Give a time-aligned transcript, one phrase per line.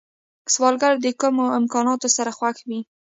[0.53, 2.79] سوالګر د کمو امکاناتو سره خوښ وي